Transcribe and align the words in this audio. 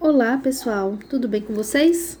Olá, 0.00 0.38
pessoal, 0.38 0.96
tudo 1.10 1.26
bem 1.26 1.42
com 1.42 1.52
vocês? 1.52 2.20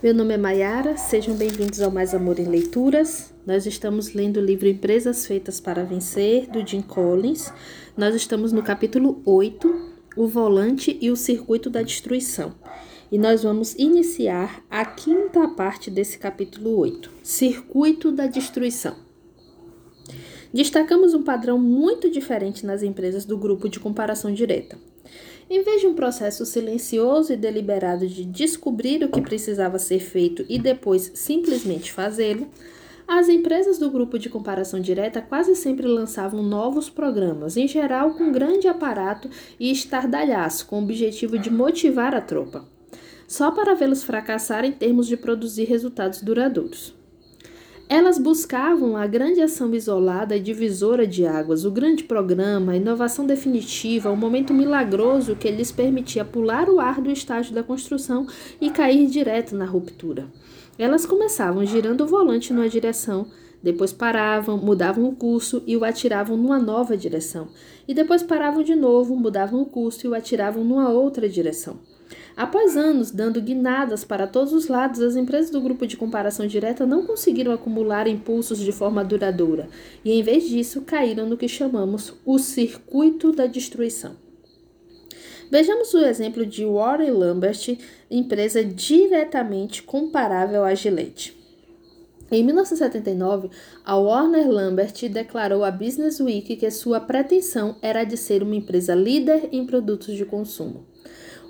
Meu 0.00 0.14
nome 0.14 0.32
é 0.32 0.36
Mayara, 0.36 0.96
sejam 0.96 1.34
bem-vindos 1.34 1.80
ao 1.80 1.90
Mais 1.90 2.14
Amor 2.14 2.38
em 2.38 2.44
Leituras. 2.44 3.34
Nós 3.44 3.66
estamos 3.66 4.14
lendo 4.14 4.36
o 4.36 4.44
livro 4.44 4.68
Empresas 4.68 5.26
Feitas 5.26 5.60
para 5.60 5.82
Vencer, 5.82 6.48
do 6.48 6.64
Jim 6.64 6.80
Collins. 6.80 7.52
Nós 7.96 8.14
estamos 8.14 8.52
no 8.52 8.62
capítulo 8.62 9.20
8, 9.26 9.92
O 10.16 10.28
Volante 10.28 10.96
e 11.00 11.10
o 11.10 11.16
Circuito 11.16 11.68
da 11.68 11.82
Destruição. 11.82 12.54
E 13.10 13.18
nós 13.18 13.42
vamos 13.42 13.74
iniciar 13.74 14.64
a 14.70 14.84
quinta 14.84 15.48
parte 15.48 15.90
desse 15.90 16.16
capítulo 16.16 16.78
8, 16.78 17.10
Circuito 17.24 18.12
da 18.12 18.28
Destruição. 18.28 18.94
Destacamos 20.54 21.12
um 21.12 21.24
padrão 21.24 21.58
muito 21.58 22.08
diferente 22.08 22.64
nas 22.64 22.84
empresas 22.84 23.24
do 23.24 23.36
grupo 23.36 23.68
de 23.68 23.80
comparação 23.80 24.32
direta. 24.32 24.78
Em 25.50 25.64
vez 25.64 25.80
de 25.80 25.88
um 25.88 25.94
processo 25.94 26.46
silencioso 26.46 27.32
e 27.32 27.36
deliberado 27.36 28.06
de 28.06 28.24
descobrir 28.24 29.02
o 29.02 29.08
que 29.08 29.20
precisava 29.20 29.80
ser 29.80 29.98
feito 29.98 30.46
e 30.48 30.60
depois 30.60 31.10
simplesmente 31.12 31.90
fazê-lo, 31.90 32.46
as 33.08 33.28
empresas 33.28 33.76
do 33.76 33.90
grupo 33.90 34.16
de 34.16 34.28
comparação 34.28 34.78
direta 34.78 35.20
quase 35.20 35.56
sempre 35.56 35.88
lançavam 35.88 36.40
novos 36.40 36.88
programas, 36.88 37.56
em 37.56 37.66
geral 37.66 38.14
com 38.14 38.30
grande 38.30 38.68
aparato 38.68 39.28
e 39.58 39.72
estardalhaço, 39.72 40.66
com 40.68 40.78
o 40.78 40.84
objetivo 40.84 41.36
de 41.36 41.50
motivar 41.50 42.14
a 42.14 42.20
tropa, 42.20 42.64
só 43.26 43.50
para 43.50 43.74
vê-los 43.74 44.04
fracassar 44.04 44.64
em 44.64 44.70
termos 44.70 45.08
de 45.08 45.16
produzir 45.16 45.64
resultados 45.64 46.22
duradouros. 46.22 46.99
Elas 47.92 48.18
buscavam 48.18 48.96
a 48.96 49.04
grande 49.04 49.42
ação 49.42 49.74
isolada 49.74 50.36
e 50.36 50.40
divisora 50.40 51.04
de 51.04 51.26
águas, 51.26 51.64
o 51.64 51.72
grande 51.72 52.04
programa, 52.04 52.70
a 52.70 52.76
inovação 52.76 53.26
definitiva, 53.26 54.12
o 54.12 54.16
momento 54.16 54.54
milagroso 54.54 55.34
que 55.34 55.50
lhes 55.50 55.72
permitia 55.72 56.24
pular 56.24 56.68
o 56.68 56.78
ar 56.78 57.00
do 57.00 57.10
estágio 57.10 57.52
da 57.52 57.64
construção 57.64 58.28
e 58.60 58.70
cair 58.70 59.08
direto 59.08 59.56
na 59.56 59.64
ruptura. 59.64 60.28
Elas 60.78 61.04
começavam 61.04 61.64
girando 61.64 62.04
o 62.04 62.06
volante 62.06 62.52
numa 62.52 62.68
direção, 62.68 63.26
depois 63.60 63.92
paravam, 63.92 64.56
mudavam 64.56 65.08
o 65.08 65.16
curso 65.16 65.60
e 65.66 65.76
o 65.76 65.84
atiravam 65.84 66.36
numa 66.36 66.60
nova 66.60 66.96
direção, 66.96 67.48
e 67.88 67.92
depois 67.92 68.22
paravam 68.22 68.62
de 68.62 68.76
novo, 68.76 69.16
mudavam 69.16 69.60
o 69.62 69.66
curso 69.66 70.06
e 70.06 70.08
o 70.08 70.14
atiravam 70.14 70.62
numa 70.62 70.90
outra 70.90 71.28
direção. 71.28 71.80
Após 72.36 72.76
anos 72.76 73.10
dando 73.10 73.40
guinadas 73.40 74.04
para 74.04 74.26
todos 74.26 74.52
os 74.52 74.68
lados, 74.68 75.00
as 75.00 75.16
empresas 75.16 75.50
do 75.50 75.60
grupo 75.60 75.86
de 75.86 75.96
comparação 75.96 76.46
direta 76.46 76.86
não 76.86 77.06
conseguiram 77.06 77.52
acumular 77.52 78.06
impulsos 78.06 78.58
de 78.58 78.72
forma 78.72 79.04
duradoura 79.04 79.68
e, 80.04 80.12
em 80.12 80.22
vez 80.22 80.48
disso, 80.48 80.82
caíram 80.82 81.28
no 81.28 81.36
que 81.36 81.48
chamamos 81.48 82.14
o 82.24 82.38
circuito 82.38 83.32
da 83.32 83.46
destruição. 83.46 84.16
Vejamos 85.50 85.92
o 85.94 85.98
exemplo 85.98 86.46
de 86.46 86.64
Warren 86.64 87.10
Lambert, 87.10 87.76
empresa 88.08 88.64
diretamente 88.64 89.82
comparável 89.82 90.64
à 90.64 90.74
Gillette. 90.74 91.36
Em 92.30 92.44
1979, 92.44 93.50
a 93.84 93.96
Warner 93.96 94.48
Lambert 94.48 94.94
declarou 95.10 95.64
à 95.64 95.70
Business 95.72 96.20
Week 96.20 96.54
que 96.54 96.70
sua 96.70 97.00
pretensão 97.00 97.74
era 97.82 98.04
de 98.04 98.16
ser 98.16 98.44
uma 98.44 98.54
empresa 98.54 98.94
líder 98.94 99.48
em 99.50 99.66
produtos 99.66 100.14
de 100.14 100.24
consumo. 100.24 100.86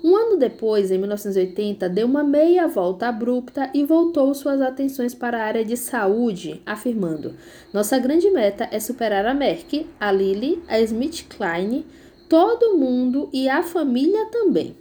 Um 0.03 0.15
ano 0.15 0.35
depois, 0.35 0.89
em 0.89 0.97
1980, 0.97 1.87
deu 1.87 2.07
uma 2.07 2.23
meia 2.23 2.67
volta 2.67 3.07
abrupta 3.07 3.69
e 3.71 3.85
voltou 3.85 4.33
suas 4.33 4.59
atenções 4.59 5.13
para 5.13 5.37
a 5.37 5.45
área 5.45 5.63
de 5.63 5.77
saúde, 5.77 6.59
afirmando: 6.65 7.35
Nossa 7.71 7.99
grande 7.99 8.29
meta 8.31 8.67
é 8.71 8.79
superar 8.79 9.27
a 9.27 9.33
Merck, 9.33 9.87
a 9.99 10.11
Lilly, 10.11 10.63
a 10.67 10.79
SmithKline, 10.79 11.85
todo 12.27 12.77
mundo 12.77 13.29
e 13.31 13.47
a 13.47 13.61
família 13.61 14.25
também. 14.31 14.75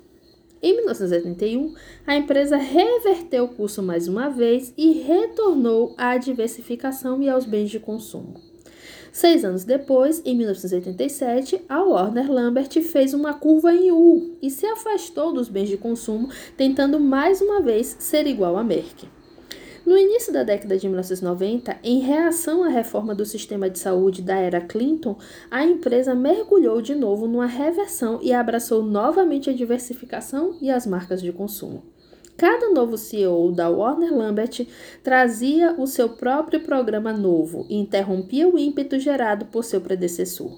Em 0.62 0.76
1981, 0.76 1.74
a 2.06 2.16
empresa 2.16 2.56
reverteu 2.56 3.44
o 3.44 3.48
curso 3.48 3.82
mais 3.82 4.08
uma 4.08 4.28
vez 4.28 4.72
e 4.76 4.92
retornou 5.02 5.94
à 5.98 6.16
diversificação 6.16 7.22
e 7.22 7.28
aos 7.28 7.44
bens 7.44 7.70
de 7.70 7.78
consumo. 7.78 8.49
Seis 9.12 9.44
anos 9.44 9.64
depois, 9.64 10.22
em 10.24 10.36
1987, 10.36 11.62
a 11.68 11.82
Warner 11.82 12.30
Lambert 12.30 12.70
fez 12.82 13.12
uma 13.12 13.34
curva 13.34 13.74
em 13.74 13.90
U 13.90 14.36
e 14.40 14.50
se 14.50 14.64
afastou 14.66 15.32
dos 15.32 15.48
bens 15.48 15.68
de 15.68 15.76
consumo, 15.76 16.28
tentando 16.56 17.00
mais 17.00 17.40
uma 17.40 17.60
vez 17.60 17.96
ser 17.98 18.26
igual 18.26 18.56
a 18.56 18.62
Merck. 18.62 19.08
No 19.84 19.98
início 19.98 20.32
da 20.32 20.44
década 20.44 20.78
de 20.78 20.86
1990, 20.86 21.78
em 21.82 21.98
reação 21.98 22.62
à 22.62 22.68
reforma 22.68 23.12
do 23.12 23.26
sistema 23.26 23.68
de 23.68 23.78
saúde 23.78 24.22
da 24.22 24.36
era 24.36 24.60
Clinton, 24.60 25.16
a 25.50 25.64
empresa 25.64 26.14
mergulhou 26.14 26.80
de 26.80 26.94
novo 26.94 27.26
numa 27.26 27.46
reversão 27.46 28.20
e 28.22 28.32
abraçou 28.32 28.84
novamente 28.84 29.50
a 29.50 29.52
diversificação 29.52 30.54
e 30.60 30.70
as 30.70 30.86
marcas 30.86 31.20
de 31.20 31.32
consumo. 31.32 31.82
Cada 32.40 32.70
novo 32.70 32.96
CEO 32.96 33.52
da 33.52 33.68
Warner 33.68 34.16
Lambert 34.16 34.66
trazia 35.02 35.74
o 35.76 35.86
seu 35.86 36.08
próprio 36.08 36.60
programa 36.60 37.12
novo 37.12 37.66
e 37.68 37.76
interrompia 37.76 38.48
o 38.48 38.58
ímpeto 38.58 38.98
gerado 38.98 39.44
por 39.44 39.62
seu 39.62 39.78
predecessor. 39.78 40.50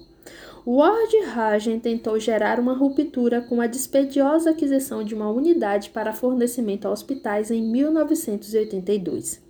Ward 0.65 1.13
Hagen 1.35 1.81
tentou 1.81 2.17
gerar 2.17 2.57
uma 2.57 2.73
ruptura 2.73 3.41
com 3.41 3.59
a 3.59 3.67
dispendiosa 3.67 4.51
aquisição 4.51 5.03
de 5.03 5.13
uma 5.13 5.29
unidade 5.29 5.89
para 5.89 6.13
fornecimento 6.13 6.87
a 6.87 6.89
hospitais 6.89 7.51
em 7.51 7.61
1982. 7.61 9.41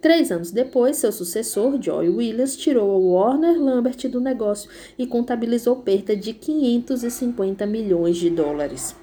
Três 0.00 0.32
anos 0.32 0.50
depois, 0.50 0.96
seu 0.96 1.12
sucessor, 1.12 1.78
Joy 1.78 2.08
Williams, 2.08 2.56
tirou 2.56 2.90
a 2.90 2.96
Warner 2.96 3.60
Lambert 3.60 4.08
do 4.08 4.18
negócio 4.18 4.70
e 4.96 5.06
contabilizou 5.06 5.76
perda 5.76 6.16
de 6.16 6.32
550 6.32 7.66
milhões 7.66 8.16
de 8.16 8.30
dólares. 8.30 8.96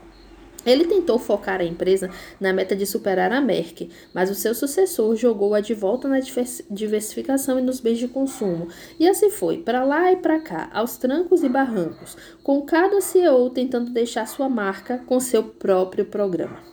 Ele 0.65 0.85
tentou 0.85 1.19
focar 1.19 1.61
a 1.61 1.63
empresa 1.63 2.09
na 2.39 2.53
meta 2.53 2.75
de 2.75 2.85
superar 2.85 3.31
a 3.31 3.41
Merck, 3.41 3.89
mas 4.13 4.29
o 4.29 4.35
seu 4.35 4.55
sucessor 4.55 5.15
jogou-a 5.15 5.59
de 5.59 5.73
volta 5.73 6.07
na 6.07 6.19
diversificação 6.69 7.59
e 7.59 7.61
nos 7.61 7.79
bens 7.79 7.99
de 7.99 8.07
consumo. 8.07 8.67
E 8.99 9.07
assim 9.07 9.29
foi, 9.29 9.57
para 9.57 9.83
lá 9.83 10.11
e 10.11 10.17
para 10.17 10.39
cá, 10.39 10.69
aos 10.73 10.97
trancos 10.97 11.43
e 11.43 11.49
barrancos, 11.49 12.17
com 12.41 12.61
cada 12.61 13.01
CEO 13.01 13.49
tentando 13.49 13.91
deixar 13.91 14.27
sua 14.27 14.49
marca 14.49 14.99
com 15.05 15.19
seu 15.19 15.43
próprio 15.43 16.05
programa. 16.05 16.72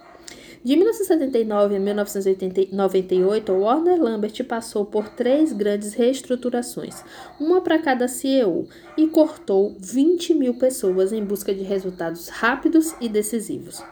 De 0.62 0.76
1979 0.76 1.76
a 1.76 1.80
1998, 1.80 3.50
Warner 3.50 4.02
Lambert 4.02 4.44
passou 4.44 4.84
por 4.84 5.08
três 5.08 5.54
grandes 5.54 5.94
reestruturações, 5.94 7.02
uma 7.40 7.62
para 7.62 7.78
cada 7.78 8.06
CEO, 8.06 8.68
e 8.94 9.06
cortou 9.06 9.74
20 9.80 10.34
mil 10.34 10.52
pessoas 10.52 11.14
em 11.14 11.24
busca 11.24 11.54
de 11.54 11.62
resultados 11.62 12.28
rápidos 12.28 12.94
e 13.00 13.08
decisivos. 13.08 13.82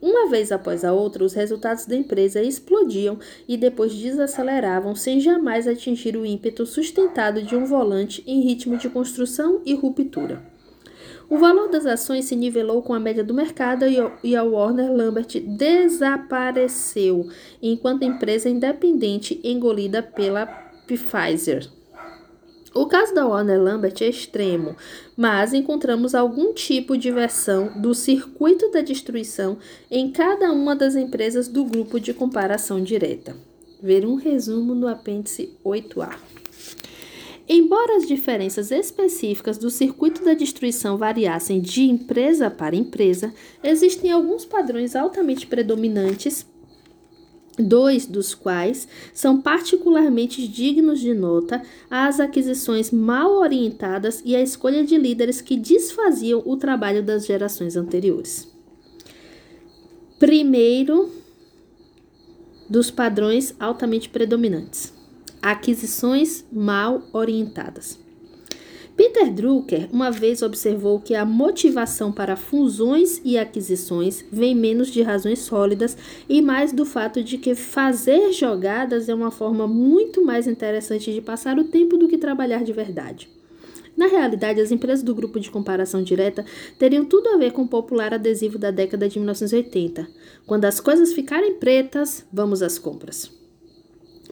Uma 0.00 0.28
vez 0.28 0.52
após 0.52 0.84
a 0.84 0.92
outra, 0.92 1.24
os 1.24 1.32
resultados 1.32 1.84
da 1.84 1.96
empresa 1.96 2.40
explodiam 2.40 3.18
e 3.48 3.56
depois 3.56 3.92
desaceleravam 3.92 4.94
sem 4.94 5.18
jamais 5.18 5.66
atingir 5.66 6.16
o 6.16 6.24
ímpeto 6.24 6.64
sustentado 6.64 7.42
de 7.42 7.56
um 7.56 7.64
volante 7.64 8.22
em 8.24 8.40
ritmo 8.40 8.76
de 8.76 8.88
construção 8.88 9.62
e 9.66 9.74
ruptura. 9.74 10.53
O 11.34 11.36
valor 11.36 11.68
das 11.68 11.84
ações 11.84 12.26
se 12.26 12.36
nivelou 12.36 12.80
com 12.80 12.94
a 12.94 13.00
média 13.00 13.24
do 13.24 13.34
mercado 13.34 13.84
e 14.22 14.36
a 14.36 14.44
Warner 14.44 14.92
Lambert 14.92 15.40
desapareceu 15.40 17.28
enquanto 17.60 18.04
empresa 18.04 18.48
independente 18.48 19.40
engolida 19.42 20.00
pela 20.00 20.46
Pfizer. 20.86 21.68
O 22.72 22.86
caso 22.86 23.12
da 23.12 23.26
Warner 23.26 23.60
Lambert 23.60 24.00
é 24.00 24.08
extremo, 24.08 24.76
mas 25.16 25.52
encontramos 25.52 26.14
algum 26.14 26.54
tipo 26.54 26.96
de 26.96 27.10
versão 27.10 27.80
do 27.82 27.96
circuito 27.96 28.70
da 28.70 28.80
destruição 28.80 29.58
em 29.90 30.12
cada 30.12 30.52
uma 30.52 30.76
das 30.76 30.94
empresas 30.94 31.48
do 31.48 31.64
grupo 31.64 31.98
de 31.98 32.14
comparação 32.14 32.80
direta. 32.80 33.36
Ver 33.82 34.06
um 34.06 34.14
resumo 34.14 34.72
no 34.72 34.86
apêndice 34.86 35.52
8A. 35.64 36.14
Embora 37.46 37.96
as 37.96 38.06
diferenças 38.08 38.70
específicas 38.70 39.58
do 39.58 39.68
circuito 39.68 40.24
da 40.24 40.32
destruição 40.32 40.96
variassem 40.96 41.60
de 41.60 41.82
empresa 41.82 42.50
para 42.50 42.74
empresa, 42.74 43.34
existem 43.62 44.10
alguns 44.10 44.46
padrões 44.46 44.96
altamente 44.96 45.46
predominantes, 45.46 46.46
dois 47.58 48.06
dos 48.06 48.34
quais 48.34 48.88
são 49.12 49.42
particularmente 49.42 50.48
dignos 50.48 51.00
de 51.00 51.12
nota: 51.12 51.62
as 51.90 52.18
aquisições 52.18 52.90
mal 52.90 53.34
orientadas 53.34 54.22
e 54.24 54.34
a 54.34 54.40
escolha 54.40 54.82
de 54.82 54.96
líderes 54.96 55.42
que 55.42 55.58
desfaziam 55.58 56.42
o 56.46 56.56
trabalho 56.56 57.02
das 57.02 57.26
gerações 57.26 57.76
anteriores. 57.76 58.50
Primeiro 60.18 61.10
dos 62.70 62.90
padrões 62.90 63.54
altamente 63.60 64.08
predominantes 64.08 64.93
aquisições 65.44 66.42
mal 66.50 67.02
orientadas. 67.12 67.98
Peter 68.96 69.30
Drucker 69.30 69.88
uma 69.92 70.10
vez 70.10 70.40
observou 70.40 70.98
que 71.00 71.14
a 71.14 71.26
motivação 71.26 72.10
para 72.10 72.34
fusões 72.34 73.20
e 73.22 73.36
aquisições 73.36 74.24
vem 74.32 74.54
menos 74.54 74.88
de 74.88 75.02
razões 75.02 75.40
sólidas 75.40 75.98
e 76.30 76.40
mais 76.40 76.72
do 76.72 76.86
fato 76.86 77.22
de 77.22 77.36
que 77.36 77.54
fazer 77.54 78.32
jogadas 78.32 79.06
é 79.06 79.14
uma 79.14 79.30
forma 79.30 79.68
muito 79.68 80.24
mais 80.24 80.46
interessante 80.46 81.12
de 81.12 81.20
passar 81.20 81.58
o 81.58 81.64
tempo 81.64 81.98
do 81.98 82.08
que 82.08 82.16
trabalhar 82.16 82.64
de 82.64 82.72
verdade. 82.72 83.28
Na 83.94 84.06
realidade, 84.06 84.62
as 84.62 84.72
empresas 84.72 85.04
do 85.04 85.14
grupo 85.14 85.38
de 85.38 85.50
comparação 85.50 86.02
direta 86.02 86.42
teriam 86.78 87.04
tudo 87.04 87.28
a 87.28 87.36
ver 87.36 87.52
com 87.52 87.62
o 87.62 87.68
popular 87.68 88.14
adesivo 88.14 88.56
da 88.56 88.70
década 88.70 89.08
de 89.08 89.18
1980. 89.18 90.08
Quando 90.46 90.64
as 90.64 90.80
coisas 90.80 91.12
ficarem 91.12 91.54
pretas, 91.54 92.24
vamos 92.32 92.62
às 92.62 92.78
compras. 92.78 93.43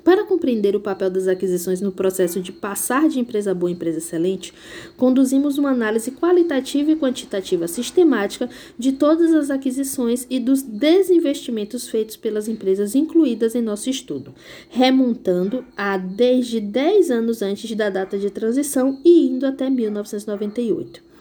Para 0.05 0.25
compreender 0.25 0.75
o 0.75 0.81
papel 0.81 1.09
das 1.09 1.29
aquisições 1.29 1.81
no 1.81 1.93
processo 1.93 2.41
de 2.41 2.51
passar 2.51 3.09
de 3.09 3.21
empresa 3.21 3.55
boa 3.55 3.71
a 3.71 3.73
empresa 3.73 3.99
excelente, 3.99 4.53
conduzimos 4.97 5.59
uma 5.59 5.71
análise 5.71 6.11
qualitativa 6.11 6.91
e 6.91 6.97
quantitativa 6.97 7.69
sistemática 7.69 8.51
de 8.77 8.93
todas 8.93 9.33
as 9.33 9.49
aquisições 9.49 10.27
e 10.29 10.41
dos 10.41 10.63
desinvestimentos 10.63 11.89
feitos 11.89 12.17
pelas 12.17 12.49
empresas 12.49 12.97
incluídas 12.97 13.55
em 13.55 13.63
nosso 13.63 13.89
estudo, 13.89 14.35
remontando 14.69 15.65
a 15.77 15.97
desde 15.97 16.61
10 16.61 17.11
anos 17.11 17.41
antes 17.41 17.73
da 17.77 17.89
data 17.89 18.19
de 18.19 18.29
transição 18.29 18.99
e 19.05 19.29
indo 19.29 19.47
até 19.47 19.71
1998. 19.71 21.12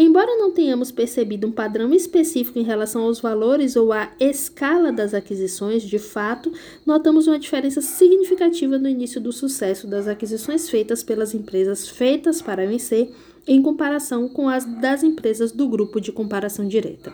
Embora 0.00 0.36
não 0.36 0.52
tenhamos 0.52 0.92
percebido 0.92 1.48
um 1.48 1.50
padrão 1.50 1.92
específico 1.92 2.56
em 2.56 2.62
relação 2.62 3.02
aos 3.02 3.18
valores 3.18 3.74
ou 3.74 3.92
à 3.92 4.08
escala 4.20 4.92
das 4.92 5.12
aquisições, 5.12 5.82
de 5.82 5.98
fato, 5.98 6.52
notamos 6.86 7.26
uma 7.26 7.36
diferença 7.36 7.80
significativa 7.80 8.78
no 8.78 8.88
início 8.88 9.20
do 9.20 9.32
sucesso 9.32 9.88
das 9.88 10.06
aquisições 10.06 10.70
feitas 10.70 11.02
pelas 11.02 11.34
empresas 11.34 11.88
feitas 11.88 12.40
para 12.40 12.64
vencer 12.64 13.10
em 13.44 13.60
comparação 13.60 14.28
com 14.28 14.48
as 14.48 14.64
das 14.64 15.02
empresas 15.02 15.50
do 15.50 15.66
grupo 15.66 16.00
de 16.00 16.12
comparação 16.12 16.68
direta. 16.68 17.12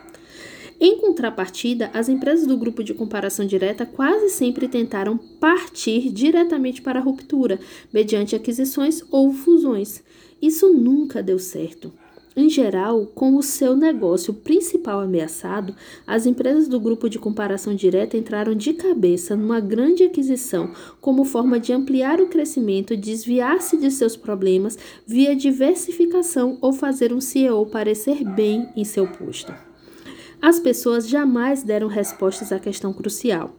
Em 0.78 0.98
contrapartida, 0.98 1.90
as 1.94 2.10
empresas 2.10 2.46
do 2.46 2.58
grupo 2.58 2.84
de 2.84 2.92
comparação 2.92 3.46
direta 3.46 3.86
quase 3.86 4.28
sempre 4.28 4.68
tentaram 4.68 5.16
partir 5.16 6.12
diretamente 6.12 6.82
para 6.82 6.98
a 6.98 7.02
ruptura, 7.02 7.58
mediante 7.90 8.36
aquisições 8.36 9.02
ou 9.10 9.32
fusões. 9.32 10.04
Isso 10.42 10.70
nunca 10.70 11.22
deu 11.22 11.38
certo. 11.38 11.90
Em 12.36 12.48
geral, 12.48 13.06
com 13.06 13.36
o 13.36 13.42
seu 13.44 13.76
negócio 13.76 14.34
principal 14.34 14.98
ameaçado, 14.98 15.72
as 16.04 16.26
empresas 16.26 16.66
do 16.66 16.80
grupo 16.80 17.08
de 17.08 17.16
comparação 17.16 17.76
direta 17.76 18.16
entraram 18.16 18.56
de 18.56 18.72
cabeça 18.72 19.36
numa 19.36 19.60
grande 19.60 20.02
aquisição 20.02 20.72
como 21.00 21.24
forma 21.24 21.60
de 21.60 21.72
ampliar 21.72 22.20
o 22.20 22.26
crescimento, 22.26 22.96
desviar-se 22.96 23.76
de 23.76 23.88
seus 23.88 24.16
problemas 24.16 24.76
via 25.06 25.36
diversificação 25.36 26.58
ou 26.60 26.72
fazer 26.72 27.12
um 27.12 27.20
CEO 27.20 27.66
parecer 27.66 28.24
bem 28.24 28.68
em 28.74 28.84
seu 28.84 29.06
posto. 29.06 29.54
As 30.42 30.58
pessoas 30.58 31.08
jamais 31.08 31.62
deram 31.62 31.86
respostas 31.86 32.50
à 32.50 32.58
questão 32.58 32.92
crucial. 32.92 33.54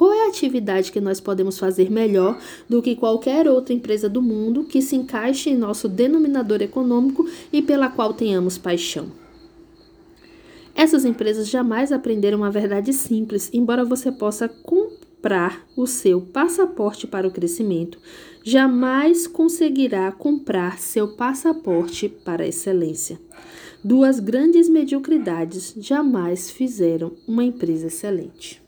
Qual 0.00 0.14
é 0.14 0.24
a 0.24 0.28
atividade 0.28 0.90
que 0.90 0.98
nós 0.98 1.20
podemos 1.20 1.58
fazer 1.58 1.90
melhor 1.90 2.40
do 2.66 2.80
que 2.80 2.96
qualquer 2.96 3.46
outra 3.46 3.74
empresa 3.74 4.08
do 4.08 4.22
mundo 4.22 4.64
que 4.64 4.80
se 4.80 4.96
encaixe 4.96 5.50
em 5.50 5.56
nosso 5.58 5.90
denominador 5.90 6.62
econômico 6.62 7.28
e 7.52 7.60
pela 7.60 7.90
qual 7.90 8.14
tenhamos 8.14 8.56
paixão? 8.56 9.12
Essas 10.74 11.04
empresas 11.04 11.50
jamais 11.50 11.92
aprenderam 11.92 12.42
a 12.42 12.48
verdade 12.48 12.94
simples, 12.94 13.50
embora 13.52 13.84
você 13.84 14.10
possa 14.10 14.48
comprar 14.48 15.66
o 15.76 15.86
seu 15.86 16.22
passaporte 16.22 17.06
para 17.06 17.28
o 17.28 17.30
crescimento, 17.30 17.98
jamais 18.42 19.26
conseguirá 19.26 20.10
comprar 20.10 20.78
seu 20.78 21.08
passaporte 21.08 22.08
para 22.08 22.44
a 22.44 22.48
excelência. 22.48 23.20
Duas 23.84 24.18
grandes 24.18 24.66
mediocridades 24.66 25.74
jamais 25.76 26.50
fizeram 26.50 27.12
uma 27.28 27.44
empresa 27.44 27.88
excelente. 27.88 28.59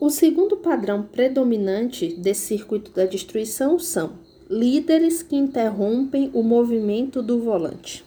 O 0.00 0.08
segundo 0.08 0.56
padrão 0.56 1.02
predominante 1.02 2.14
desse 2.14 2.46
circuito 2.46 2.90
da 2.90 3.04
destruição 3.04 3.78
são 3.78 4.14
líderes 4.48 5.22
que 5.22 5.36
interrompem 5.36 6.30
o 6.32 6.42
movimento 6.42 7.22
do 7.22 7.38
volante. 7.38 8.02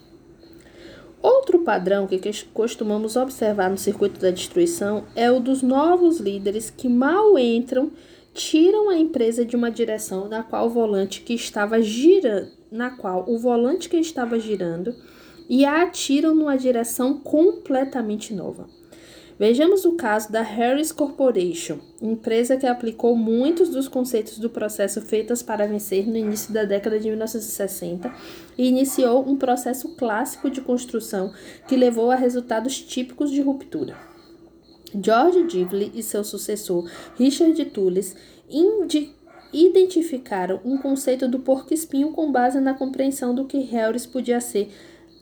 Outro 1.22 1.60
padrão 1.60 2.08
que 2.08 2.20
costumamos 2.52 3.16
observar 3.16 3.70
no 3.70 3.78
circuito 3.78 4.20
da 4.20 4.32
destruição 4.32 5.04
é 5.16 5.32
o 5.32 5.40
dos 5.40 5.62
novos 5.62 6.20
líderes 6.20 6.72
que 6.72 6.90
mal 6.90 7.38
entram, 7.38 7.92
tiram 8.34 8.90
a 8.90 8.98
empresa 8.98 9.46
de 9.46 9.56
uma 9.56 9.70
direção 9.70 10.28
na 10.28 10.42
qual 10.42 10.66
o 10.66 10.72
volante 10.72 11.22
que 11.22 11.36
estava 11.36 11.80
girando, 11.80 12.50
na 12.72 12.90
qual 12.90 13.24
o 13.30 13.38
volante 13.38 13.88
que 13.88 13.98
estava 13.98 14.40
girando 14.40 14.96
e 15.48 15.64
a 15.64 15.84
atiram 15.84 16.34
numa 16.34 16.58
direção 16.58 17.20
completamente 17.20 18.34
nova. 18.34 18.68
Vejamos 19.40 19.84
o 19.84 19.94
caso 19.94 20.32
da 20.32 20.42
Harris 20.42 20.92
Corporation, 20.92 21.80
empresa 22.00 22.56
que 22.56 22.68
aplicou 22.68 23.16
muitos 23.16 23.70
dos 23.70 23.88
conceitos 23.88 24.38
do 24.38 24.50
processo 24.50 25.02
feitas 25.02 25.42
para 25.42 25.68
vencer 25.68 26.08
no 26.08 26.16
início 26.16 26.54
da 26.54 26.66
década 26.66 27.00
de 27.00 27.10
1960 27.10 28.14
e 28.56 28.68
iniciou 28.68 29.28
um 29.28 29.36
processo 29.36 29.96
clássico 29.96 30.52
de 30.52 30.62
construção 30.62 31.34
que 31.68 31.76
levou 31.76 32.12
a 32.12 32.16
resultados 32.16 32.80
típicos 32.80 33.32
de 33.32 33.42
ruptura. 33.42 33.98
George 35.02 35.50
Givley 35.50 35.92
e 35.96 36.04
seu 36.04 36.24
sucessor 36.24 36.88
Richard 37.18 37.66
Tullis 37.66 38.16
identificaram 39.52 40.62
um 40.64 40.78
conceito 40.78 41.28
do 41.28 41.40
porco-espinho 41.40 42.12
com 42.12 42.32
base 42.32 42.60
na 42.60 42.76
compreensão 42.76 43.34
do 43.34 43.46
que 43.46 43.58
Harris 43.60 44.06
podia 44.06 44.40
ser 44.40 44.72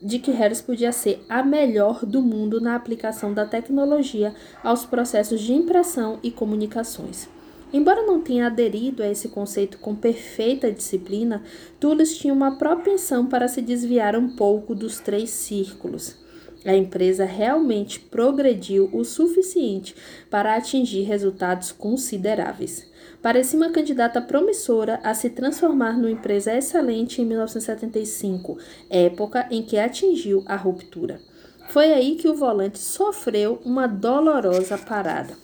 de 0.02 0.18
que 0.18 0.32
Harris 0.32 0.60
podia 0.60 0.90
ser 0.90 1.24
a 1.28 1.42
melhor 1.42 2.04
do 2.04 2.20
mundo 2.20 2.60
na 2.60 2.74
aplicação 2.74 3.32
da 3.32 3.46
tecnologia 3.46 4.34
aos 4.62 4.84
processos 4.84 5.40
de 5.40 5.52
impressão 5.52 6.18
e 6.22 6.30
comunicações. 6.30 7.28
Embora 7.72 8.02
não 8.02 8.20
tenha 8.20 8.46
aderido 8.46 9.02
a 9.02 9.08
esse 9.08 9.28
conceito 9.28 9.78
com 9.78 9.94
perfeita 9.94 10.70
disciplina, 10.70 11.42
Tullis 11.80 12.18
tinha 12.18 12.34
uma 12.34 12.58
propensão 12.58 13.26
para 13.26 13.48
se 13.48 13.62
desviar 13.62 14.14
um 14.14 14.28
pouco 14.28 14.74
dos 14.74 14.98
três 14.98 15.30
círculos. 15.30 16.16
A 16.64 16.74
empresa 16.74 17.24
realmente 17.24 17.98
progrediu 17.98 18.88
o 18.92 19.04
suficiente 19.04 19.94
para 20.30 20.56
atingir 20.56 21.02
resultados 21.02 21.72
consideráveis. 21.72 22.90
Parecia 23.20 23.58
uma 23.58 23.70
candidata 23.70 24.20
promissora 24.20 25.00
a 25.02 25.14
se 25.14 25.30
transformar 25.30 25.96
numa 25.96 26.10
empresa 26.10 26.56
excelente 26.56 27.20
em 27.20 27.24
1975, 27.24 28.58
época 28.90 29.46
em 29.50 29.62
que 29.62 29.78
atingiu 29.78 30.42
a 30.46 30.56
ruptura. 30.56 31.20
Foi 31.68 31.92
aí 31.92 32.16
que 32.16 32.28
o 32.28 32.34
volante 32.34 32.78
sofreu 32.78 33.60
uma 33.64 33.86
dolorosa 33.86 34.76
parada. 34.76 35.34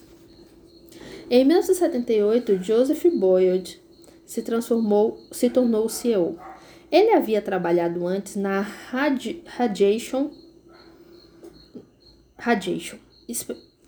Em 1.30 1.44
1978, 1.44 2.62
Joseph 2.62 3.04
Boyd 3.14 3.80
se 4.24 4.42
transformou, 4.42 5.18
se 5.30 5.48
tornou 5.48 5.88
CEO. 5.88 6.38
Ele 6.90 7.12
havia 7.12 7.42
trabalhado 7.42 8.06
antes 8.06 8.34
na 8.34 8.60
Radiation, 8.60 10.30
Radiation 12.38 12.98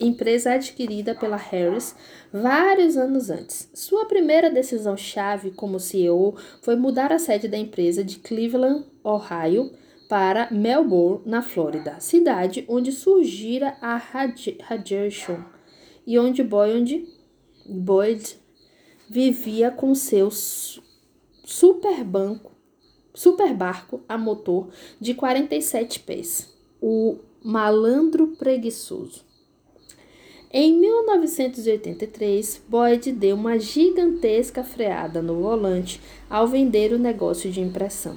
empresa 0.01 0.55
adquirida 0.55 1.15
pela 1.15 1.37
Harris 1.37 1.95
vários 2.33 2.97
anos 2.97 3.29
antes. 3.29 3.71
Sua 3.75 4.07
primeira 4.07 4.51
decisão-chave 4.51 5.51
como 5.51 5.79
CEO 5.79 6.35
foi 6.63 6.75
mudar 6.75 7.13
a 7.13 7.19
sede 7.19 7.47
da 7.47 7.59
empresa 7.59 8.03
de 8.03 8.19
Cleveland, 8.19 8.87
Ohio, 9.05 9.71
para 10.09 10.51
Melbourne, 10.51 11.23
na 11.25 11.41
Flórida, 11.41 12.01
cidade 12.01 12.65
onde 12.67 12.91
surgira 12.91 13.77
a 13.81 13.97
Radiation 13.97 15.39
e 16.05 16.19
onde 16.19 16.43
Boyd, 16.43 17.07
Boyd 17.65 18.37
vivia 19.09 19.71
com 19.71 19.95
seu 19.95 20.29
super 20.33 22.03
banco, 22.03 22.51
super 23.15 23.55
barco 23.55 24.03
a 24.09 24.19
motor 24.19 24.71
de 25.01 25.15
47 25.15 26.01
pés, 26.01 26.53
o 26.81 27.19
Malandro 27.43 28.27
Preguiçoso. 28.27 29.25
Em 30.53 30.79
1983, 30.79 32.61
Boyd 32.69 33.13
deu 33.13 33.35
uma 33.35 33.59
gigantesca 33.59 34.63
freada 34.63 35.23
no 35.23 35.41
volante 35.41 36.03
ao 36.29 36.47
vender 36.47 36.93
o 36.93 36.99
negócio 36.99 37.51
de 37.51 37.63
impressão. 37.63 38.17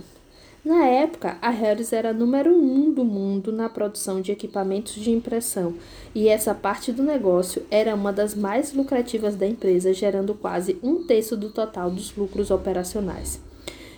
Na 0.65 0.85
época, 0.85 1.37
a 1.41 1.49
Harris 1.49 1.93
era 1.93 2.11
número 2.11 2.53
um 2.53 2.91
do 2.91 3.05
mundo 3.05 3.53
na 3.53 3.69
produção 3.69 4.19
de 4.19 4.33
equipamentos 4.33 4.95
de 4.95 5.09
impressão 5.09 5.75
e 6.13 6.27
essa 6.27 6.53
parte 6.53 6.91
do 6.91 7.01
negócio 7.01 7.65
era 7.71 7.95
uma 7.95 8.11
das 8.11 8.35
mais 8.35 8.73
lucrativas 8.73 9.37
da 9.37 9.47
empresa, 9.47 9.93
gerando 9.93 10.33
quase 10.33 10.77
um 10.83 11.05
terço 11.05 11.37
do 11.37 11.49
total 11.49 11.89
dos 11.89 12.13
lucros 12.13 12.51
operacionais. 12.51 13.39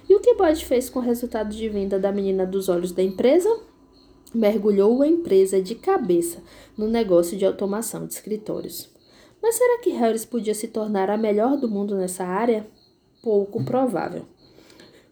E 0.07 0.13
o 0.13 0.19
que 0.19 0.35
Boyd 0.35 0.63
fez 0.63 0.87
com 0.87 0.99
o 0.99 1.03
resultado 1.03 1.49
de 1.49 1.67
venda 1.67 1.97
da 1.97 2.11
menina 2.11 2.45
dos 2.45 2.69
olhos 2.69 2.91
da 2.91 3.01
empresa? 3.01 3.49
Mergulhou 4.35 5.01
a 5.01 5.07
empresa 5.07 5.61
de 5.61 5.75
cabeça 5.75 6.43
no 6.77 6.87
negócio 6.87 7.37
de 7.37 7.45
automação 7.45 8.05
de 8.05 8.13
escritórios. 8.13 8.89
Mas 9.41 9.55
será 9.55 9.79
que 9.79 9.91
Harris 9.91 10.25
podia 10.25 10.53
se 10.53 10.67
tornar 10.67 11.09
a 11.09 11.17
melhor 11.17 11.57
do 11.57 11.69
mundo 11.69 11.95
nessa 11.95 12.23
área? 12.23 12.65
Pouco 13.21 13.63
provável. 13.63 14.23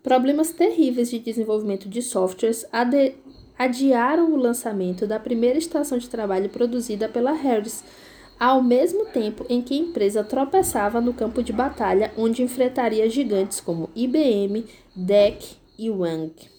Problemas 0.01 0.51
terríveis 0.51 1.09
de 1.09 1.19
desenvolvimento 1.19 1.87
de 1.87 2.01
softwares 2.01 2.65
adiaram 3.57 4.33
o 4.33 4.37
lançamento 4.37 5.07
da 5.07 5.19
primeira 5.19 5.57
estação 5.57 5.97
de 5.97 6.09
trabalho 6.09 6.49
produzida 6.49 7.07
pela 7.07 7.31
Harris 7.31 7.83
ao 8.39 8.61
mesmo 8.61 9.05
tempo 9.05 9.45
em 9.47 9.61
que 9.61 9.73
a 9.73 9.77
empresa 9.77 10.23
tropeçava 10.23 10.99
no 10.99 11.13
campo 11.13 11.41
de 11.41 11.53
batalha, 11.53 12.11
onde 12.17 12.43
enfrentaria 12.43 13.09
gigantes 13.09 13.61
como 13.61 13.89
IBM, 13.95 14.65
DEC 14.95 15.55
e 15.77 15.89
Wang. 15.89 16.52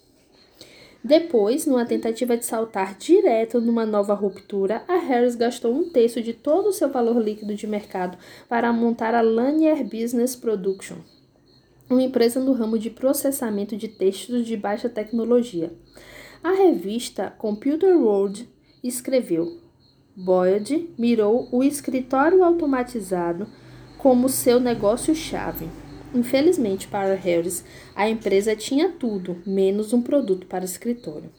Depois, 1.05 1.67
numa 1.67 1.85
tentativa 1.85 2.35
de 2.35 2.47
saltar 2.47 2.97
direto 2.97 3.61
numa 3.61 3.85
nova 3.85 4.15
ruptura, 4.15 4.83
a 4.89 4.97
Harris 4.97 5.35
gastou 5.35 5.75
um 5.75 5.91
terço 5.91 6.23
de 6.23 6.33
todo 6.33 6.71
o 6.71 6.73
seu 6.73 6.89
valor 6.89 7.23
líquido 7.23 7.55
de 7.55 7.67
mercado 7.67 8.17
para 8.49 8.73
montar 8.73 9.15
a 9.15 9.21
Lanier 9.21 9.85
Business 9.85 10.35
Production, 10.35 10.97
uma 11.91 12.03
empresa 12.03 12.41
no 12.41 12.55
ramo 12.55 12.79
de 12.79 12.89
processamento 12.89 13.77
de 13.77 13.87
textos 13.87 14.47
de 14.47 14.57
baixa 14.57 14.89
tecnologia. 14.89 15.71
A 16.43 16.53
revista 16.53 17.35
Computer 17.37 17.95
World 17.95 18.49
escreveu: 18.83 19.59
Boyd 20.17 20.89
mirou 20.97 21.51
o 21.53 21.63
escritório 21.63 22.43
automatizado 22.43 23.47
como 23.99 24.31
seu 24.31 24.59
negócio-chave. 24.59 25.84
Infelizmente 26.15 26.87
para 26.87 27.15
Harris, 27.15 27.65
a 27.95 28.09
empresa 28.09 28.55
tinha 28.55 28.89
tudo, 28.89 29.43
menos 29.45 29.93
um 29.93 30.01
produto 30.01 30.47
para 30.47 30.65
escritório. 30.65 31.31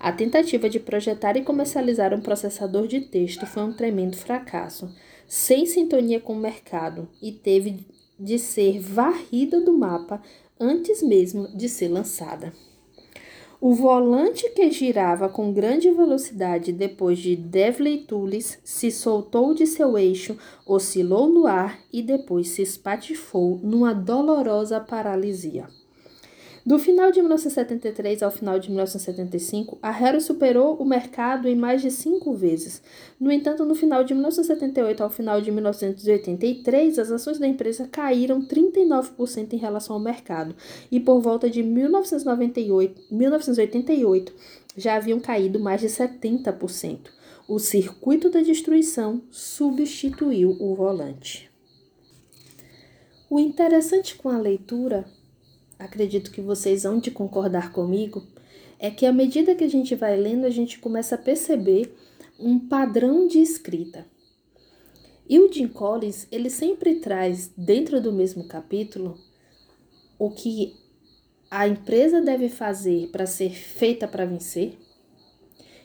A 0.00 0.10
tentativa 0.12 0.68
de 0.68 0.80
projetar 0.80 1.36
e 1.36 1.42
comercializar 1.42 2.14
um 2.14 2.20
processador 2.20 2.86
de 2.86 3.02
texto 3.02 3.46
foi 3.46 3.62
um 3.62 3.72
tremendo 3.72 4.16
fracasso, 4.16 4.90
sem 5.26 5.66
sintonia 5.66 6.20
com 6.20 6.32
o 6.32 6.40
mercado, 6.40 7.08
e 7.22 7.32
teve 7.32 7.86
de 8.18 8.38
ser 8.38 8.80
varrida 8.80 9.60
do 9.60 9.72
mapa 9.72 10.22
antes 10.58 11.02
mesmo 11.02 11.48
de 11.56 11.68
ser 11.68 11.88
lançada. 11.88 12.52
O 13.66 13.72
volante 13.72 14.50
que 14.50 14.70
girava 14.70 15.26
com 15.26 15.50
grande 15.50 15.90
velocidade 15.90 16.70
depois 16.70 17.18
de 17.18 17.34
Devlin 17.34 18.04
Tullis 18.04 18.58
se 18.62 18.90
soltou 18.90 19.54
de 19.54 19.66
seu 19.66 19.96
eixo, 19.96 20.36
oscilou 20.66 21.30
no 21.30 21.46
ar 21.46 21.78
e 21.90 22.02
depois 22.02 22.50
se 22.50 22.60
espatifou 22.60 23.58
numa 23.62 23.94
dolorosa 23.94 24.78
paralisia. 24.80 25.66
Do 26.66 26.78
final 26.78 27.12
de 27.12 27.20
1973 27.20 28.22
ao 28.22 28.30
final 28.30 28.58
de 28.58 28.70
1975, 28.70 29.78
a 29.82 29.90
Hero 29.90 30.18
superou 30.18 30.76
o 30.76 30.84
mercado 30.86 31.46
em 31.46 31.54
mais 31.54 31.82
de 31.82 31.90
cinco 31.90 32.32
vezes. 32.32 32.80
No 33.20 33.30
entanto, 33.30 33.66
no 33.66 33.74
final 33.74 34.02
de 34.02 34.14
1978 34.14 35.02
ao 35.02 35.10
final 35.10 35.42
de 35.42 35.52
1983, 35.52 36.98
as 36.98 37.10
ações 37.10 37.38
da 37.38 37.46
empresa 37.46 37.86
caíram 37.86 38.40
39% 38.40 39.52
em 39.52 39.58
relação 39.58 39.94
ao 39.94 40.00
mercado 40.00 40.56
e 40.90 40.98
por 40.98 41.20
volta 41.20 41.50
de 41.50 41.62
1998, 41.62 43.02
1988 43.10 44.32
já 44.74 44.96
haviam 44.96 45.20
caído 45.20 45.60
mais 45.60 45.82
de 45.82 45.88
70%. 45.88 47.10
O 47.46 47.58
circuito 47.58 48.30
da 48.30 48.40
destruição 48.40 49.20
substituiu 49.30 50.56
o 50.58 50.74
volante. 50.74 51.50
O 53.28 53.38
interessante 53.38 54.16
com 54.16 54.30
a 54.30 54.38
leitura 54.38 55.04
acredito 55.78 56.30
que 56.30 56.40
vocês 56.40 56.82
vão 56.82 56.98
de 56.98 57.10
concordar 57.10 57.72
comigo, 57.72 58.26
é 58.78 58.90
que 58.90 59.06
à 59.06 59.12
medida 59.12 59.54
que 59.54 59.64
a 59.64 59.68
gente 59.68 59.94
vai 59.94 60.16
lendo, 60.16 60.44
a 60.44 60.50
gente 60.50 60.78
começa 60.78 61.14
a 61.14 61.18
perceber 61.18 61.96
um 62.38 62.58
padrão 62.58 63.26
de 63.26 63.38
escrita. 63.38 64.06
E 65.28 65.38
o 65.38 65.50
Jim 65.50 65.68
Collins, 65.68 66.26
ele 66.30 66.50
sempre 66.50 66.96
traz 66.96 67.50
dentro 67.56 68.00
do 68.00 68.12
mesmo 68.12 68.46
capítulo 68.46 69.18
o 70.18 70.30
que 70.30 70.74
a 71.50 71.66
empresa 71.66 72.20
deve 72.20 72.48
fazer 72.48 73.08
para 73.08 73.26
ser 73.26 73.50
feita 73.50 74.06
para 74.06 74.26
vencer 74.26 74.78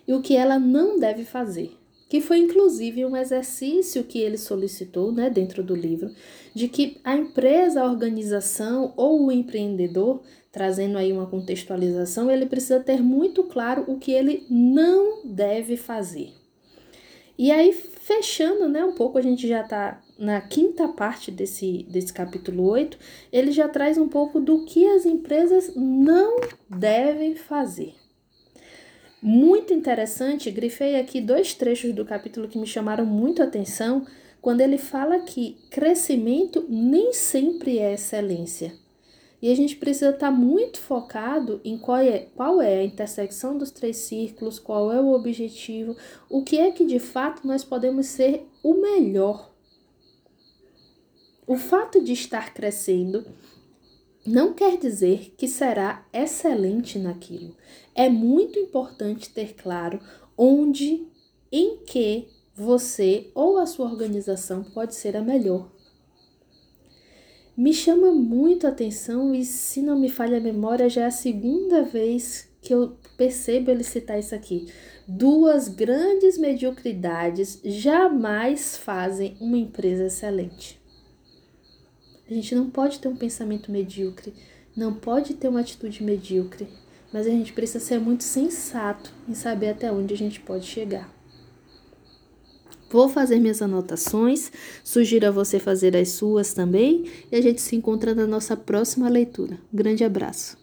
e 0.07 0.13
o 0.13 0.21
que 0.21 0.35
ela 0.35 0.59
não 0.59 0.99
deve 0.99 1.23
fazer 1.23 1.78
que 2.09 2.19
foi 2.19 2.39
inclusive 2.39 3.05
um 3.05 3.15
exercício 3.15 4.03
que 4.03 4.19
ele 4.19 4.37
solicitou, 4.37 5.11
né, 5.11 5.29
dentro 5.29 5.63
do 5.63 5.75
livro, 5.75 6.09
de 6.55 6.67
que 6.67 6.97
a 7.03 7.15
empresa, 7.15 7.81
a 7.81 7.89
organização 7.89 8.91
ou 8.97 9.27
o 9.27 9.31
empreendedor, 9.31 10.21
trazendo 10.51 10.97
aí 10.97 11.13
uma 11.13 11.27
contextualização, 11.27 12.29
ele 12.31 12.47
precisa 12.47 12.79
ter 12.79 13.01
muito 13.01 13.43
claro 13.43 13.85
o 13.87 13.99
que 13.99 14.11
ele 14.11 14.43
não 14.49 15.21
deve 15.23 15.77
fazer. 15.77 16.33
E 17.37 17.51
aí, 17.51 17.71
fechando, 17.71 18.67
né, 18.67 18.83
um 18.83 18.93
pouco, 18.93 19.17
a 19.17 19.21
gente 19.21 19.47
já 19.47 19.61
está 19.61 20.01
na 20.17 20.41
quinta 20.41 20.89
parte 20.89 21.31
desse, 21.31 21.85
desse 21.89 22.11
capítulo 22.11 22.63
8, 22.63 22.97
ele 23.31 23.51
já 23.51 23.69
traz 23.69 23.97
um 23.97 24.09
pouco 24.09 24.41
do 24.41 24.65
que 24.65 24.85
as 24.85 25.05
empresas 25.05 25.73
não 25.75 26.41
devem 26.67 27.35
fazer. 27.35 27.93
Muito 29.21 29.73
interessante, 29.73 30.49
grifei 30.49 30.95
aqui 30.95 31.19
dois 31.19 31.53
trechos 31.53 31.93
do 31.93 32.05
capítulo 32.05 32.47
que 32.47 32.57
me 32.57 32.65
chamaram 32.65 33.05
muito 33.05 33.41
a 33.41 33.45
atenção, 33.45 34.05
quando 34.41 34.61
ele 34.61 34.77
fala 34.77 35.19
que 35.19 35.57
crescimento 35.69 36.65
nem 36.69 37.11
sempre 37.11 37.79
é 37.79 37.93
excelência. 37.93 38.73
E 39.41 39.51
a 39.51 39.55
gente 39.55 39.75
precisa 39.75 40.11
estar 40.11 40.31
muito 40.31 40.79
focado 40.79 41.59
em 41.63 41.77
qual 41.77 41.97
é, 41.97 42.27
qual 42.35 42.61
é 42.61 42.79
a 42.79 42.83
intersecção 42.83 43.57
dos 43.57 43.71
três 43.71 43.97
círculos, 43.97 44.57
qual 44.57 44.91
é 44.91 45.01
o 45.01 45.11
objetivo, 45.11 45.97
o 46.29 46.43
que 46.43 46.57
é 46.57 46.71
que 46.71 46.85
de 46.85 46.99
fato 46.99 47.45
nós 47.45 47.63
podemos 47.63 48.05
ser 48.07 48.45
o 48.63 48.73
melhor. 48.73 49.51
O 51.45 51.57
fato 51.57 52.01
de 52.01 52.13
estar 52.13 52.53
crescendo 52.53 53.25
não 54.25 54.53
quer 54.53 54.77
dizer 54.77 55.33
que 55.37 55.47
será 55.47 56.05
excelente 56.13 56.99
naquilo. 56.99 57.55
É 57.95 58.09
muito 58.09 58.59
importante 58.59 59.29
ter 59.29 59.55
claro 59.55 59.99
onde, 60.37 61.07
em 61.51 61.77
que 61.85 62.27
você 62.55 63.31
ou 63.33 63.57
a 63.57 63.65
sua 63.65 63.85
organização 63.85 64.63
pode 64.63 64.95
ser 64.95 65.15
a 65.15 65.21
melhor. 65.21 65.71
Me 67.55 67.73
chama 67.73 68.11
muito 68.11 68.65
a 68.65 68.69
atenção 68.69 69.35
e, 69.35 69.43
se 69.43 69.81
não 69.81 69.99
me 69.99 70.09
falha 70.09 70.37
a 70.37 70.41
memória, 70.41 70.89
já 70.89 71.03
é 71.03 71.05
a 71.07 71.11
segunda 71.11 71.83
vez 71.83 72.47
que 72.61 72.73
eu 72.73 72.97
percebo 73.17 73.71
ele 73.71 73.83
citar 73.83 74.17
isso 74.17 74.33
aqui. 74.33 74.67
Duas 75.07 75.67
grandes 75.67 76.37
mediocridades 76.37 77.59
jamais 77.63 78.77
fazem 78.77 79.35
uma 79.41 79.57
empresa 79.57 80.05
excelente. 80.05 80.78
A 82.29 82.33
gente 82.33 82.53
não 82.53 82.69
pode 82.69 82.99
ter 82.99 83.07
um 83.07 83.15
pensamento 83.15 83.71
medíocre, 83.71 84.33
não 84.77 84.93
pode 84.93 85.33
ter 85.33 85.47
uma 85.47 85.61
atitude 85.61 86.03
medíocre, 86.03 86.67
mas 87.11 87.25
a 87.25 87.31
gente 87.31 87.53
precisa 87.53 87.83
ser 87.83 87.99
muito 87.99 88.23
sensato 88.23 89.11
em 89.27 89.33
saber 89.33 89.69
até 89.69 89.91
onde 89.91 90.13
a 90.13 90.17
gente 90.17 90.39
pode 90.39 90.67
chegar. 90.67 91.11
Vou 92.91 93.09
fazer 93.09 93.39
minhas 93.39 93.61
anotações, 93.61 94.51
sugiro 94.83 95.27
a 95.27 95.31
você 95.31 95.59
fazer 95.59 95.95
as 95.95 96.09
suas 96.09 96.53
também 96.53 97.05
e 97.31 97.35
a 97.35 97.41
gente 97.41 97.61
se 97.61 97.75
encontra 97.75 98.13
na 98.13 98.27
nossa 98.27 98.55
próxima 98.55 99.09
leitura. 99.09 99.59
Um 99.73 99.77
grande 99.77 100.03
abraço. 100.03 100.58